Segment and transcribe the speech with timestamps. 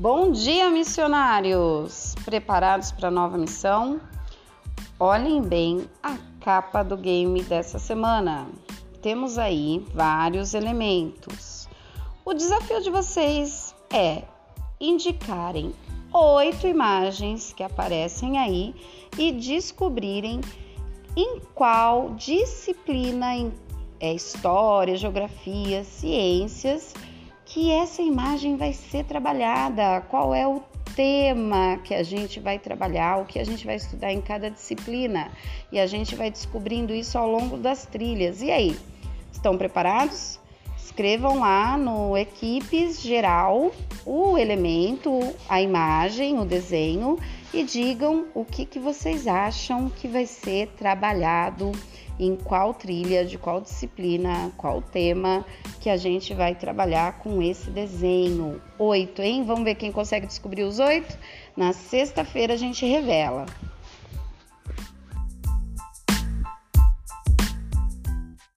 [0.00, 2.14] Bom dia, missionários!
[2.24, 4.00] Preparados para a nova missão?
[4.96, 8.46] Olhem bem a capa do game dessa semana.
[9.02, 11.68] Temos aí vários elementos.
[12.24, 14.22] O desafio de vocês é
[14.80, 15.74] indicarem
[16.14, 18.76] oito imagens que aparecem aí
[19.18, 20.40] e descobrirem
[21.16, 23.52] em qual disciplina, em
[23.98, 26.94] é, história, geografia, ciências,
[27.48, 30.62] que essa imagem vai ser trabalhada, qual é o
[30.94, 35.30] tema que a gente vai trabalhar, o que a gente vai estudar em cada disciplina.
[35.72, 38.42] E a gente vai descobrindo isso ao longo das trilhas.
[38.42, 38.78] E aí,
[39.32, 40.38] estão preparados?
[40.76, 43.72] Escrevam lá no equipes geral
[44.04, 47.18] o elemento, a imagem, o desenho
[47.54, 51.72] e digam o que, que vocês acham que vai ser trabalhado
[52.18, 55.44] em qual trilha, de qual disciplina, qual tema
[55.80, 58.60] que a gente vai trabalhar com esse desenho.
[58.78, 59.44] Oito, hein?
[59.44, 61.16] Vamos ver quem consegue descobrir os oito?
[61.56, 63.46] Na sexta-feira a gente revela.